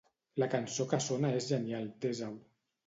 [0.43, 2.45] La cançó que sona és genial, desa-ho.